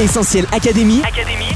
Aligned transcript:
Essentiel 0.00 0.46
Académie. 0.50 1.02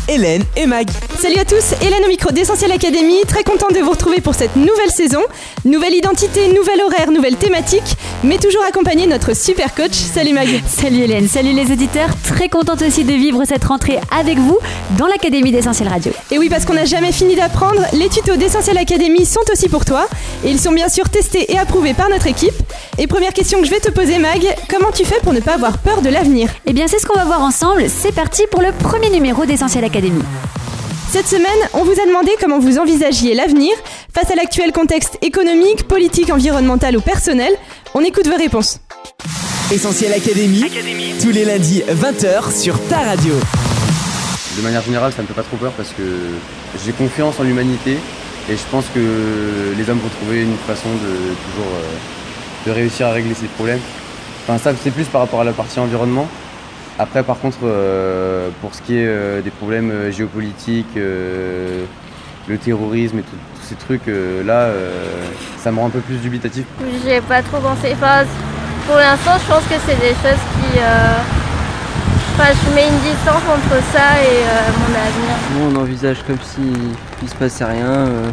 Hélène 0.07 0.45
et 0.55 0.67
Mag. 0.67 0.87
Salut 1.19 1.39
à 1.39 1.47
tous, 1.47 1.73
Hélène 1.81 2.05
au 2.05 2.09
micro 2.09 2.31
d'Essentiel 2.31 2.71
Academy, 2.73 3.23
très 3.27 3.43
contente 3.43 3.73
de 3.75 3.81
vous 3.81 3.91
retrouver 3.91 4.21
pour 4.21 4.35
cette 4.35 4.55
nouvelle 4.55 4.91
saison. 4.91 5.23
Nouvelle 5.65 5.95
identité, 5.95 6.49
nouvel 6.49 6.83
horaire, 6.83 7.11
nouvelle 7.11 7.37
thématique, 7.37 7.97
mais 8.23 8.37
toujours 8.37 8.63
accompagné 8.65 9.07
de 9.07 9.13
notre 9.13 9.35
super 9.35 9.75
coach. 9.75 9.93
Salut 9.93 10.35
Mag. 10.35 10.49
Salut 10.69 11.01
Hélène, 11.01 11.27
salut 11.27 11.53
les 11.53 11.73
auditeurs, 11.73 12.11
très 12.23 12.51
contente 12.51 12.83
aussi 12.83 13.05
de 13.05 13.15
vivre 13.15 13.43
cette 13.47 13.65
rentrée 13.65 13.99
avec 14.15 14.37
vous 14.39 14.59
dans 14.99 15.07
l'Académie 15.07 15.51
d'Essentiel 15.51 15.89
Radio. 15.89 16.13
Et 16.31 16.39
oui, 16.39 16.51
parce 16.51 16.67
qu'on 16.67 16.75
n'a 16.75 16.85
jamais 16.85 17.13
fini 17.13 17.37
d'apprendre, 17.37 17.81
les 17.95 18.11
tutos 18.11 18.37
d'Essentiel 18.37 18.77
Academy 18.77 19.25
sont 19.25 19.41
aussi 19.51 19.71
pour 19.71 19.87
toi. 19.87 20.07
Et 20.45 20.51
ils 20.51 20.61
sont 20.61 20.73
bien 20.73 20.91
sûr 20.91 21.09
testés 21.09 21.51
et 21.51 21.59
approuvés 21.59 21.95
par 21.95 22.11
notre 22.11 22.27
équipe. 22.27 22.55
Et 22.99 23.07
première 23.07 23.33
question 23.33 23.61
que 23.61 23.67
je 23.67 23.71
vais 23.71 23.81
te 23.81 23.91
poser 23.91 24.19
Mag, 24.19 24.47
comment 24.69 24.91
tu 24.93 25.07
fais 25.07 25.21
pour 25.23 25.33
ne 25.33 25.41
pas 25.41 25.55
avoir 25.55 25.79
peur 25.79 26.03
de 26.03 26.11
l'avenir? 26.11 26.51
Eh 26.67 26.75
bien 26.75 26.87
c'est 26.89 26.99
ce 26.99 27.07
qu'on 27.07 27.19
va 27.19 27.25
voir 27.25 27.41
ensemble, 27.41 27.87
c'est 27.89 28.13
parti 28.13 28.34
pour 28.51 28.63
le 28.63 28.73
premier 28.73 29.11
numéro 29.11 29.47
d'Essentiel 29.47 29.85
Académie. 29.85 30.25
Cette 31.09 31.29
semaine, 31.29 31.47
on 31.73 31.85
vous 31.85 31.93
a 31.93 32.07
demandé 32.07 32.33
comment 32.41 32.59
vous 32.59 32.79
envisagiez 32.79 33.33
l'avenir 33.33 33.73
face 34.13 34.31
à 34.31 34.35
l'actuel 34.35 34.73
contexte 34.73 35.19
économique, 35.23 35.87
politique, 35.87 36.31
environnemental 36.31 36.97
ou 36.97 37.01
personnel. 37.01 37.53
On 37.95 38.01
écoute 38.01 38.27
vos 38.27 38.37
réponses. 38.37 38.81
Essentiel 39.71 40.13
Académie. 40.13 40.65
Tous 41.23 41.31
les 41.31 41.45
lundis 41.45 41.83
20h 41.89 42.53
sur 42.61 42.81
ta 42.89 42.99
radio. 42.99 43.35
De 44.57 44.63
manière 44.63 44.83
générale, 44.83 45.13
ça 45.13 45.23
me 45.23 45.29
fait 45.29 45.35
pas 45.35 45.43
trop 45.45 45.57
peur 45.57 45.73
parce 45.73 45.91
que 45.91 46.03
j'ai 46.85 46.93
confiance 46.93 47.39
en 47.39 47.45
l'humanité 47.45 47.93
et 48.51 48.57
je 48.57 48.63
pense 48.71 48.87
que 48.93 49.75
les 49.77 49.89
hommes 49.89 50.01
vont 50.01 50.11
trouver 50.21 50.43
une 50.43 50.57
façon 50.67 50.89
de 50.89 51.35
toujours 51.53 51.73
euh, 51.73 52.67
de 52.67 52.73
réussir 52.73 53.07
à 53.07 53.13
régler 53.13 53.35
ces 53.35 53.47
problèmes. 53.47 53.81
Enfin, 54.43 54.59
ça, 54.59 54.77
c'est 54.83 54.91
plus 54.91 55.05
par 55.05 55.21
rapport 55.21 55.41
à 55.41 55.45
la 55.45 55.53
partie 55.53 55.79
environnement. 55.79 56.29
Après, 56.99 57.23
par 57.25 57.39
contre, 57.39 57.59
euh, 57.65 58.51
pour 58.61 58.75
ce 58.75 58.83
qui 58.83 58.97
est 58.97 59.07
euh, 59.07 59.41
des 59.43 59.51
problèmes 59.51 59.91
euh, 59.91 60.11
géopolitiques, 60.13 60.97
euh, 60.97 61.85
le 62.47 62.57
terrorisme 62.59 63.19
et 63.19 63.23
tous 63.23 63.67
ces 63.69 63.75
trucs, 63.75 64.07
euh, 64.09 64.45
là, 64.45 64.61
euh, 64.61 64.91
ça 65.59 65.73
me 65.73 65.81
rend 65.81 65.87
un 65.87 65.91
peu 65.91 66.01
plus 66.01 66.17
dubitatif. 66.19 66.65
J'ai 67.05 67.21
pas 67.23 67.43
trop 67.43 67.59
pensé. 67.59 67.93
Enfin, 67.95 68.23
pour 68.87 68.97
l'instant, 68.97 69.33
je 69.43 69.53
pense 69.53 69.65
que 69.65 69.75
c'est 69.87 69.99
des 70.01 70.11
choses 70.15 70.43
qui. 70.55 70.79
euh, 70.79 71.15
Enfin, 72.37 72.51
je 72.53 72.75
mets 72.75 72.89
une 72.89 72.99
distance 72.99 73.43
entre 73.49 73.81
ça 73.93 74.21
et 74.21 74.43
euh, 74.43 74.71
mon 74.81 74.91
avenir. 74.93 75.37
Nous, 75.55 75.77
on 75.79 75.81
envisage 75.81 76.17
comme 76.27 76.41
s'il 76.43 76.73
ne 77.23 77.29
se 77.29 77.35
passait 77.37 77.65
rien, 77.65 77.87
euh, 77.87 78.29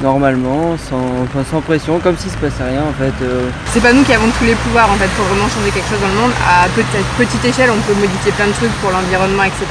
normalement, 0.00 0.76
sans, 0.78 1.02
enfin, 1.24 1.42
sans 1.50 1.60
pression, 1.60 1.98
comme 1.98 2.16
s'il 2.16 2.30
se 2.30 2.36
passait 2.36 2.62
rien 2.64 2.82
en 2.88 2.94
fait. 2.94 3.12
euh. 3.22 3.48
C'est 3.72 3.82
pas 3.82 3.92
nous 3.92 4.02
qui 4.04 4.12
avons 4.14 4.28
tous 4.38 4.44
les 4.44 4.54
pouvoirs 4.54 4.90
en 4.90 4.94
fait 4.96 5.08
pour 5.16 5.24
vraiment 5.26 5.48
changer 5.48 5.70
quelque 5.70 5.88
chose 5.90 6.00
dans 6.00 6.08
le 6.14 6.20
monde. 6.28 6.32
À 6.46 6.68
petite, 6.70 7.06
petite 7.18 7.44
échelle, 7.44 7.70
on 7.70 7.80
peut 7.82 7.98
modifier 7.98 8.32
plein 8.32 8.46
de 8.46 8.52
trucs 8.52 8.72
pour 8.80 8.90
l'environnement, 8.90 9.44
etc. 9.44 9.66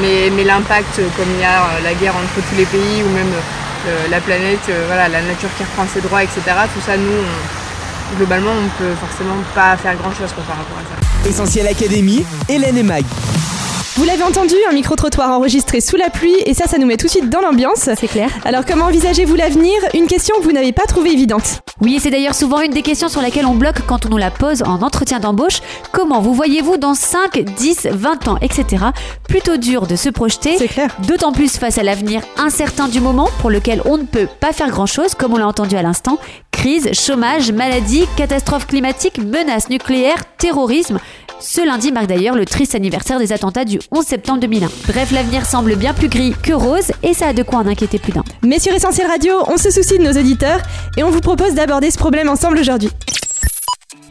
Mais, 0.00 0.30
mais 0.34 0.44
l'impact, 0.44 0.98
euh, 0.98 1.08
comme 1.16 1.30
il 1.36 1.40
y 1.40 1.44
a 1.44 1.64
euh, 1.64 1.82
la 1.84 1.94
guerre 1.94 2.14
entre 2.16 2.44
tous 2.48 2.56
les 2.56 2.66
pays 2.66 3.02
ou 3.02 3.10
même 3.14 3.32
euh, 3.88 4.06
la 4.10 4.20
planète, 4.20 4.64
euh, 4.68 4.84
voilà, 4.86 5.08
la 5.08 5.22
nature 5.22 5.48
qui 5.56 5.64
reprend 5.64 5.86
ses 5.92 6.00
droits, 6.00 6.22
etc. 6.22 6.40
Tout 6.74 6.80
ça, 6.84 6.96
nous, 6.96 7.04
on- 7.24 8.16
globalement, 8.16 8.52
on 8.52 8.68
peut 8.78 8.92
forcément 9.00 9.36
pas 9.54 9.76
faire 9.76 9.96
grand 9.96 10.12
chose 10.12 10.30
par 10.36 10.56
rapport 10.56 10.78
à 10.78 10.84
ça. 10.84 11.28
Essentiel 11.28 11.66
Académie. 11.66 12.24
Hélène 12.48 12.76
et 12.76 12.82
Mag. 12.82 13.02
Vous 13.96 14.02
l'avez 14.04 14.24
entendu, 14.24 14.56
un 14.68 14.72
micro-trottoir 14.72 15.30
enregistré 15.30 15.80
sous 15.80 15.94
la 15.94 16.10
pluie, 16.10 16.34
et 16.46 16.52
ça, 16.52 16.66
ça 16.66 16.78
nous 16.78 16.86
met 16.86 16.96
tout 16.96 17.06
de 17.06 17.12
suite 17.12 17.30
dans 17.30 17.40
l'ambiance. 17.40 17.88
C'est 17.96 18.08
clair 18.08 18.28
Alors, 18.44 18.64
comment 18.66 18.86
envisagez-vous 18.86 19.36
l'avenir? 19.36 19.72
Une 19.94 20.08
question 20.08 20.34
que 20.38 20.42
vous 20.42 20.50
n'avez 20.50 20.72
pas 20.72 20.82
trouvée 20.82 21.12
évidente. 21.12 21.60
Oui, 21.80 21.94
et 21.94 21.98
c'est 22.00 22.10
d'ailleurs 22.10 22.34
souvent 22.34 22.60
une 22.60 22.72
des 22.72 22.82
questions 22.82 23.08
sur 23.08 23.22
laquelle 23.22 23.46
on 23.46 23.54
bloque 23.54 23.82
quand 23.86 24.04
on 24.04 24.08
nous 24.08 24.16
la 24.16 24.32
pose 24.32 24.64
en 24.64 24.82
entretien 24.82 25.20
d'embauche. 25.20 25.60
Comment 25.92 26.20
vous 26.20 26.34
voyez-vous 26.34 26.76
dans 26.76 26.94
5, 26.94 27.38
10, 27.38 27.88
20 27.92 28.26
ans, 28.26 28.38
etc. 28.42 28.86
Plutôt 29.28 29.58
dur 29.58 29.86
de 29.86 29.94
se 29.94 30.08
projeter. 30.08 30.56
C'est 30.58 30.66
clair. 30.66 30.90
D'autant 31.06 31.30
plus 31.30 31.56
face 31.56 31.78
à 31.78 31.84
l'avenir 31.84 32.22
incertain 32.36 32.88
du 32.88 32.98
moment 33.00 33.28
pour 33.40 33.50
lequel 33.50 33.80
on 33.84 33.96
ne 33.96 34.04
peut 34.04 34.26
pas 34.40 34.52
faire 34.52 34.70
grand-chose, 34.70 35.14
comme 35.14 35.34
on 35.34 35.38
l'a 35.38 35.46
entendu 35.46 35.76
à 35.76 35.82
l'instant. 35.82 36.18
Crise, 36.50 36.90
chômage, 36.94 37.52
maladie, 37.52 38.06
catastrophe 38.16 38.66
climatique, 38.66 39.18
menaces 39.18 39.68
nucléaires, 39.68 40.24
terrorisme. 40.36 40.98
Ce 41.40 41.64
lundi 41.64 41.92
marque 41.92 42.06
d'ailleurs 42.06 42.36
le 42.36 42.44
triste 42.44 42.74
anniversaire 42.74 43.18
des 43.18 43.32
attentats 43.32 43.64
du 43.64 43.78
11 43.90 44.04
septembre 44.04 44.40
2001. 44.40 44.68
Bref, 44.88 45.12
l'avenir 45.12 45.44
semble 45.46 45.76
bien 45.76 45.92
plus 45.92 46.08
gris 46.08 46.34
que 46.42 46.52
rose 46.52 46.90
et 47.02 47.14
ça 47.14 47.28
a 47.28 47.32
de 47.32 47.42
quoi 47.42 47.58
en 47.58 47.66
inquiéter 47.66 47.98
plus 47.98 48.12
d'un. 48.12 48.24
Mais 48.42 48.58
sur 48.58 48.72
Essentiel 48.72 49.06
Radio, 49.06 49.34
on 49.48 49.56
se 49.56 49.70
soucie 49.70 49.98
de 49.98 50.04
nos 50.04 50.12
auditeurs 50.18 50.60
et 50.96 51.02
on 51.02 51.10
vous 51.10 51.20
propose 51.20 51.54
d'aborder 51.54 51.90
ce 51.90 51.98
problème 51.98 52.28
ensemble 52.28 52.58
aujourd'hui. 52.58 52.90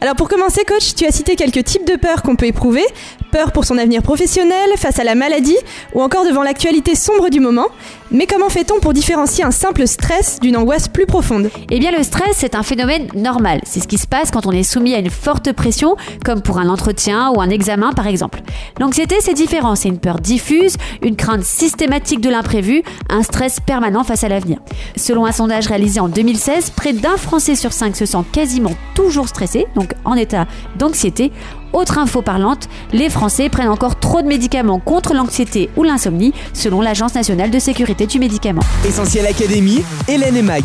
Alors 0.00 0.16
pour 0.16 0.28
commencer, 0.28 0.64
coach, 0.64 0.94
tu 0.94 1.06
as 1.06 1.12
cité 1.12 1.34
quelques 1.34 1.64
types 1.64 1.86
de 1.86 1.96
peurs 1.96 2.22
qu'on 2.22 2.36
peut 2.36 2.46
éprouver. 2.46 2.84
Peur 3.34 3.50
pour 3.50 3.64
son 3.64 3.78
avenir 3.78 4.00
professionnel, 4.00 4.70
face 4.76 5.00
à 5.00 5.02
la 5.02 5.16
maladie 5.16 5.56
ou 5.92 6.02
encore 6.02 6.24
devant 6.24 6.44
l'actualité 6.44 6.94
sombre 6.94 7.30
du 7.30 7.40
moment. 7.40 7.66
Mais 8.12 8.28
comment 8.28 8.48
fait-on 8.48 8.78
pour 8.78 8.92
différencier 8.92 9.42
un 9.42 9.50
simple 9.50 9.88
stress 9.88 10.38
d'une 10.38 10.56
angoisse 10.56 10.86
plus 10.86 11.04
profonde? 11.04 11.50
Eh 11.68 11.80
bien, 11.80 11.90
le 11.90 12.04
stress, 12.04 12.36
c'est 12.36 12.54
un 12.54 12.62
phénomène 12.62 13.08
normal. 13.16 13.60
C'est 13.64 13.80
ce 13.80 13.88
qui 13.88 13.98
se 13.98 14.06
passe 14.06 14.30
quand 14.30 14.46
on 14.46 14.52
est 14.52 14.62
soumis 14.62 14.94
à 14.94 15.00
une 15.00 15.10
forte 15.10 15.50
pression, 15.50 15.96
comme 16.24 16.42
pour 16.42 16.58
un 16.58 16.68
entretien 16.68 17.32
ou 17.34 17.40
un 17.40 17.50
examen, 17.50 17.92
par 17.92 18.06
exemple. 18.06 18.40
L'anxiété, 18.78 19.16
c'est 19.18 19.34
différent. 19.34 19.74
C'est 19.74 19.88
une 19.88 19.98
peur 19.98 20.20
diffuse, 20.20 20.76
une 21.02 21.16
crainte 21.16 21.42
systématique 21.42 22.20
de 22.20 22.30
l'imprévu, 22.30 22.84
un 23.10 23.24
stress 23.24 23.58
permanent 23.58 24.04
face 24.04 24.22
à 24.22 24.28
l'avenir. 24.28 24.58
Selon 24.94 25.26
un 25.26 25.32
sondage 25.32 25.66
réalisé 25.66 25.98
en 25.98 26.08
2016, 26.08 26.70
près 26.70 26.92
d'un 26.92 27.16
Français 27.16 27.56
sur 27.56 27.72
cinq 27.72 27.96
se 27.96 28.06
sent 28.06 28.22
quasiment 28.30 28.74
toujours 28.94 29.26
stressé, 29.26 29.66
donc 29.74 29.92
en 30.04 30.14
état 30.14 30.46
d'anxiété. 30.78 31.32
Autre 31.74 31.98
info 31.98 32.22
parlante, 32.22 32.68
les 32.92 33.10
Français 33.10 33.48
prennent 33.48 33.68
encore 33.68 33.98
trop 33.98 34.22
de 34.22 34.28
médicaments 34.28 34.78
contre 34.78 35.12
l'anxiété 35.12 35.70
ou 35.76 35.82
l'insomnie, 35.82 36.32
selon 36.52 36.80
l'Agence 36.80 37.16
nationale 37.16 37.50
de 37.50 37.58
sécurité 37.58 38.06
du 38.06 38.20
médicament. 38.20 38.62
Essentiel 38.86 39.26
Académie. 39.26 39.84
Hélène 40.06 40.36
et 40.36 40.42
Mag. 40.42 40.62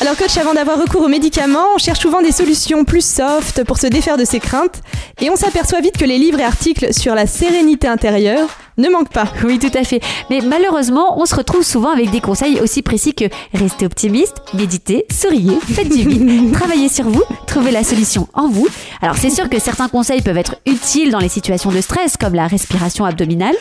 Alors 0.00 0.16
coach, 0.16 0.36
avant 0.36 0.54
d'avoir 0.54 0.78
recours 0.78 1.02
aux 1.02 1.08
médicaments, 1.08 1.66
on 1.74 1.78
cherche 1.78 1.98
souvent 1.98 2.22
des 2.22 2.30
solutions 2.30 2.84
plus 2.84 3.04
soft 3.04 3.64
pour 3.64 3.78
se 3.78 3.88
défaire 3.88 4.16
de 4.16 4.24
ses 4.24 4.38
craintes. 4.38 4.82
Et 5.20 5.30
on 5.30 5.36
s'aperçoit 5.36 5.80
vite 5.80 5.96
que 5.96 6.04
les 6.04 6.18
livres 6.18 6.38
et 6.38 6.44
articles 6.44 6.94
sur 6.94 7.16
la 7.16 7.26
sérénité 7.26 7.88
intérieure 7.88 8.48
ne 8.78 8.88
manquent 8.88 9.12
pas. 9.12 9.26
Oui, 9.44 9.58
tout 9.58 9.76
à 9.76 9.84
fait. 9.84 10.00
Mais 10.30 10.40
malheureusement, 10.40 11.20
on 11.20 11.26
se 11.26 11.34
retrouve 11.34 11.62
souvent 11.62 11.90
avec 11.90 12.10
des 12.10 12.20
conseils 12.20 12.60
aussi 12.60 12.80
précis 12.80 13.14
que 13.14 13.26
restez 13.52 13.84
optimiste, 13.84 14.36
méditez, 14.54 15.04
souriez, 15.12 15.58
faites 15.60 15.90
du 15.90 16.08
vide, 16.08 16.52
travaillez 16.52 16.88
sur 16.88 17.04
vous, 17.04 17.22
trouvez 17.46 17.70
la 17.70 17.84
solution 17.84 18.26
en 18.32 18.48
vous. 18.48 18.66
Alors 19.02 19.16
c'est 19.16 19.28
sûr 19.28 19.50
que 19.50 19.58
certains 19.58 19.88
conseils 19.88 20.22
peuvent 20.22 20.38
être 20.38 20.56
utiles 20.66 21.10
dans 21.10 21.18
les 21.18 21.28
situations 21.28 21.70
de 21.70 21.80
stress 21.82 22.16
comme 22.16 22.34
la 22.34 22.46
respiration 22.46 23.04
abdominale 23.04 23.54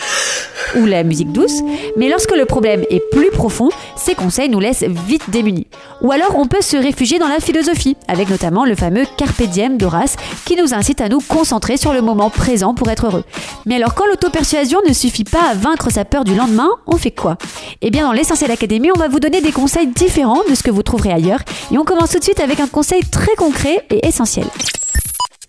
ou 0.76 0.86
la 0.86 1.04
musique 1.04 1.32
douce, 1.32 1.62
mais 1.98 2.10
lorsque 2.10 2.36
le 2.36 2.46
problème 2.46 2.84
est 2.90 3.02
plus 3.12 3.30
profond, 3.32 3.70
ces 3.96 4.16
conseils 4.16 4.50
nous 4.50 4.60
laissent 4.60 4.84
vite 4.84 5.30
démunis. 5.30 5.68
Ou 6.02 6.12
alors 6.12 6.38
on 6.38 6.48
peut 6.48 6.62
se 6.62 6.78
réfugier 6.78 7.20
dans 7.20 7.28
la 7.28 7.40
philosophie, 7.40 7.98
avec 8.08 8.30
notamment 8.30 8.66
le 8.66 8.76
fameux 8.76 9.04
Carpe 9.18 9.44
diem 9.44 9.78
d'Horace 9.78 10.16
qui 10.46 10.56
nous 10.56 10.74
incite 10.74 11.02
à 11.02 11.10
nous 11.10 11.20
concentrer 11.20 11.78
sur 11.78 11.94
le 11.94 12.02
moment 12.02 12.30
présent 12.30 12.74
pour 12.74 12.90
être 12.90 13.08
heureux. 13.08 13.24
Mais 13.66 13.76
alors 13.76 13.94
quand 13.94 14.06
l'auto-persuasion 14.08 14.80
ne 14.88 14.94
suffit 15.04 15.26
pas 15.26 15.50
à 15.50 15.54
vaincre 15.54 15.92
sa 15.92 16.06
peur 16.06 16.24
du 16.24 16.34
lendemain, 16.34 16.70
on 16.88 16.98
fait 16.98 17.12
quoi? 17.12 17.38
Eh 17.82 17.92
bien 17.92 18.06
dans 18.06 18.14
l'Essentiel 18.14 18.52
Académie, 18.52 18.90
on 18.96 19.00
va 19.00 19.10
vous 19.10 19.20
donner 19.20 19.42
des 19.42 19.52
conseils 19.52 19.88
différents 19.88 20.44
de 20.50 20.56
ce 20.56 20.64
que 20.64 20.72
vous 20.72 20.84
trouverez 20.84 21.12
ailleurs, 21.12 21.42
et 21.72 21.78
on 21.78 21.84
commence 21.84 22.12
tout 22.12 22.20
de 22.20 22.24
suite 22.24 22.40
avec 22.40 22.62
un 22.62 22.68
conseil 22.68 23.02
très 23.04 23.36
concret 23.36 23.86
et 23.90 24.08
essentiel. 24.08 24.46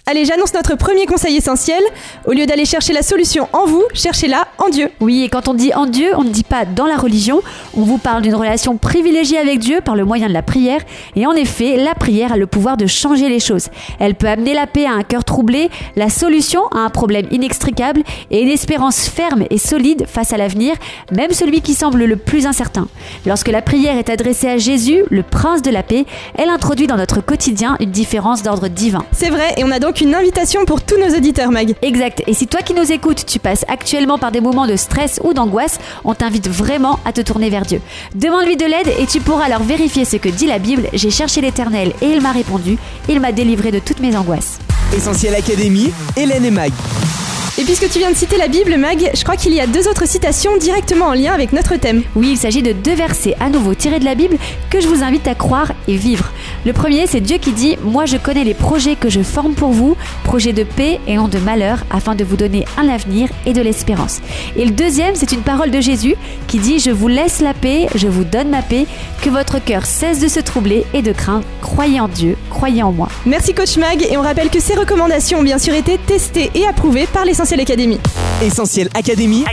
Allez, 0.07 0.27
j'annonce 0.27 0.53
notre 0.53 0.77
premier 0.77 1.07
conseil 1.07 1.35
essentiel. 1.35 1.83
Au 2.27 2.33
lieu 2.33 2.45
d'aller 2.45 2.67
chercher 2.67 2.93
la 2.93 3.01
solution 3.01 3.49
en 3.55 3.65
vous, 3.65 3.83
cherchez-la 3.95 4.49
en 4.59 4.69
Dieu. 4.69 4.91
Oui, 5.01 5.23
et 5.23 5.31
quand 5.31 5.49
on 5.49 5.55
dit 5.55 5.73
en 5.73 5.87
Dieu, 5.87 6.11
on 6.19 6.25
ne 6.25 6.29
dit 6.29 6.45
pas 6.45 6.67
dans 6.67 6.85
la 6.85 6.99
religion, 6.99 7.41
on 7.75 7.85
vous 7.85 7.97
parle 7.97 8.21
d'une 8.21 8.35
relation 8.35 8.77
privilégiée 8.77 9.39
avec 9.39 9.61
Dieu 9.61 9.81
par 9.83 9.97
le 9.97 10.05
moyen 10.05 10.29
de 10.29 10.35
la 10.35 10.43
prière, 10.43 10.83
et 11.17 11.27
en 11.27 11.33
effet, 11.33 11.79
la 11.79 11.95
prière 11.95 12.33
a 12.33 12.37
le 12.37 12.47
pouvoir 12.47 12.77
de 12.77 12.87
changer 12.87 13.31
les 13.31 13.41
choses. 13.41 13.69
Elle 13.99 14.15
peut 14.15 14.27
amener 14.27 14.53
la 14.53 14.67
paix 14.67 14.85
à 14.85 14.93
un 14.93 15.05
cœur 15.05 15.25
troublé, 15.25 15.71
la 15.97 16.11
solution 16.11 16.67
à 16.67 16.81
un 16.81 16.91
problème 16.91 17.27
inextricable, 17.31 18.03
et 18.31 18.43
une 18.43 18.51
espérance 18.51 19.09
ferme 19.09 19.45
et 19.49 19.57
solide 19.57 20.05
face 20.07 20.35
à 20.35 20.37
l'avenir, 20.37 20.75
même 21.13 21.33
celui 21.33 21.63
qui 21.63 21.73
semble 21.73 22.05
le 22.05 22.17
plus 22.17 22.45
incertain. 22.45 22.89
Lorsque 23.25 23.49
la 23.49 23.63
prière 23.63 23.97
est 23.97 24.11
adressée 24.11 24.49
à 24.49 24.59
Jésus, 24.59 25.03
le 25.09 25.23
prince 25.23 25.63
de 25.63 25.71
la 25.71 25.83
paix, 25.83 26.05
elle 26.37 26.51
introduit 26.51 26.89
dans 26.89 26.99
notre 26.99 27.23
quotidien 27.23 27.79
une 27.81 27.91
différence 27.91 28.43
d'ordre 28.43 28.69
divin. 28.69 29.07
C'est 29.13 29.31
vrai, 29.31 29.55
et 29.57 29.65
on 29.65 29.71
a 29.71 29.79
donc 29.79 29.94
une 30.01 30.15
invitation 30.15 30.65
pour 30.65 30.83
tous 30.83 30.99
nos 30.99 31.17
auditeurs, 31.17 31.51
Mag. 31.51 31.75
Exact. 31.83 32.23
Et 32.27 32.35
si 32.35 32.47
toi 32.47 32.63
qui 32.63 32.75
nous 32.75 32.91
écoutes, 32.91 33.27
tu 33.27 33.39
passes 33.39 33.65
actuellement 33.69 34.19
par 34.19 34.33
des 34.33 34.41
moments 34.41 34.67
de 34.67 34.77
stress 34.77 35.21
ou 35.25 35.35
d'angoisse, 35.35 35.79
on 36.05 36.15
t'invite 36.15 36.49
vraiment 36.49 36.99
à 37.05 37.13
te 37.13 37.21
tourner 37.21 37.51
vers 37.51 37.63
Dieu. 37.63 37.81
Demande-lui 38.15 38.57
de 38.57 38.67
l'aide 38.67 38.89
et 38.99 39.07
tu 39.07 39.21
pourras 39.21 39.45
alors 39.45 39.63
vérifier 39.63 40.05
ce 40.05 40.17
que 40.17 40.29
dit 40.29 40.47
la 40.47 40.59
Bible. 40.59 40.89
J'ai 40.93 41.11
cherché 41.11 41.41
l'Éternel 41.41 41.93
et 42.01 42.07
il 42.07 42.21
m'a 42.21 42.33
répondu. 42.33 42.79
Il 43.09 43.21
m'a 43.21 43.33
délivré 43.33 43.71
de 43.71 43.79
toutes 43.79 44.01
mes 44.01 44.17
angoisses. 44.17 44.59
Essentiel 44.95 45.35
Académie. 45.35 45.93
Hélène 46.17 46.45
et 46.45 46.51
Mag. 46.51 46.73
Et 47.65 47.67
puisque 47.67 47.89
tu 47.89 47.99
viens 47.99 48.11
de 48.11 48.15
citer 48.17 48.37
la 48.37 48.49
Bible, 48.49 48.77
Mag, 48.77 49.11
je 49.15 49.23
crois 49.23 49.37
qu'il 49.37 49.55
y 49.55 49.61
a 49.61 49.67
deux 49.67 49.89
autres 49.89 50.07
citations 50.07 50.55
directement 50.59 51.07
en 51.07 51.15
lien 51.15 51.33
avec 51.33 51.55
notre 51.55 51.77
thème. 51.77 52.03
Oui, 52.15 52.33
il 52.33 52.37
s'agit 52.37 52.61
de 52.61 52.73
deux 52.73 52.93
versets 52.95 53.35
à 53.41 53.49
nouveau 53.49 53.73
tirés 53.73 54.01
de 54.01 54.05
la 54.05 54.15
Bible 54.15 54.37
que 54.69 54.83
je 54.83 54.87
vous 54.87 55.03
invite 55.03 55.27
à 55.27 55.35
croire 55.35 55.73
et 55.89 55.97
vivre. 55.97 56.31
Le 56.67 56.75
premier, 56.75 57.07
c'est 57.07 57.23
Dieu 57.23 57.39
qui 57.39 57.53
dit 57.53 57.79
Moi 57.83 58.05
je 58.05 58.19
connais 58.19 58.45
les 58.45 58.53
projets 58.53 58.97
que 58.97 59.09
je 59.09 59.23
forme 59.23 59.55
pour 59.55 59.71
vous, 59.71 59.97
projets 60.25 60.53
de 60.53 60.63
paix 60.63 61.01
et 61.07 61.17
non 61.17 61.27
de 61.27 61.39
malheur, 61.39 61.79
afin 61.91 62.15
de 62.15 62.23
vous 62.23 62.37
donner 62.37 62.67
un 62.77 62.87
avenir 62.87 63.31
et 63.47 63.55
de 63.55 63.63
l'espérance. 63.63 64.21
Et 64.57 64.67
le 64.67 64.73
deuxième, 64.73 65.15
c'est 65.15 65.33
une 65.33 65.41
parole 65.41 65.71
de 65.71 65.81
Jésus 65.81 66.17
qui 66.49 66.59
dit 66.59 66.81
Je 66.81 66.91
vous 66.91 67.09
laisse 67.09 67.41
la 67.41 67.55
paix, 67.55 67.87
je 67.95 68.09
vous 68.09 68.25
donne 68.25 68.51
ma 68.51 68.61
paix, 68.61 68.85
que 69.23 69.31
votre 69.31 69.59
cœur 69.59 69.87
cesse 69.87 70.21
de 70.21 70.29
se 70.29 70.41
troubler 70.41 70.85
et 70.93 71.01
de 71.01 71.13
craindre. 71.13 71.47
Croyez 71.63 71.99
en 71.99 72.09
Dieu, 72.09 72.37
croyez 72.51 72.83
en 72.83 72.93
moi. 72.93 73.09
Merci 73.25 73.55
coach 73.55 73.79
Mag 73.79 74.03
et 74.03 74.19
on 74.19 74.23
rappelle 74.23 74.51
que 74.51 74.61
ces 74.61 74.75
recommandations 74.75 75.39
ont 75.39 75.43
bien 75.43 75.59
sûr 75.59 75.73
été 75.73 75.97
testées 75.97 76.51
et 76.55 76.67
approuvées 76.67 77.07
par 77.07 77.25
l'Essentiel 77.25 77.54
Academy. 77.61 77.99
Essentiel 78.43 78.89
Académie, 78.95 79.45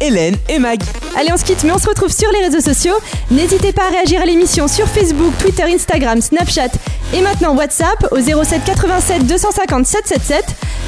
Hélène 0.00 0.36
et 0.48 0.58
Mag. 0.58 0.80
Allez, 1.16 1.32
on 1.32 1.36
se 1.36 1.44
quitte, 1.44 1.64
mais 1.64 1.72
on 1.72 1.78
se 1.78 1.88
retrouve 1.88 2.12
sur 2.12 2.30
les 2.32 2.40
réseaux 2.40 2.60
sociaux. 2.60 2.94
N'hésitez 3.30 3.72
pas 3.72 3.86
à 3.86 3.90
réagir 3.90 4.20
à 4.20 4.26
l'émission 4.26 4.68
sur 4.68 4.86
Facebook, 4.86 5.32
Twitter, 5.38 5.64
Instagram, 5.64 6.20
Snapchat 6.20 6.70
et 7.14 7.20
maintenant 7.20 7.54
WhatsApp 7.56 8.06
au 8.10 8.20
07 8.20 8.64
87 8.64 9.26
250 9.26 9.86
777. 9.86 10.44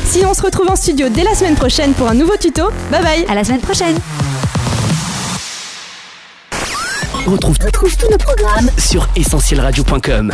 Sinon, 0.07 0.31
on 0.31 0.35
se 0.35 0.43
retrouve 0.43 0.71
en 0.71 0.77
studio 0.77 1.09
dès 1.09 1.25
la 1.25 1.35
semaine 1.35 1.55
prochaine 1.55 1.93
pour 1.93 2.09
un 2.09 2.15
nouveau 2.15 2.37
tuto. 2.37 2.71
Bye 2.91 3.03
bye 3.03 3.27
À 3.29 3.35
la 3.35 3.45
semaine 3.45 3.61
prochaine! 3.61 3.97
Retrouve, 7.27 7.57
retrouve 7.65 7.97
tous 7.97 8.11
nos 8.11 8.19
programmes 8.19 8.71
sur 8.79 9.09
essentielradio.com. 9.15 10.33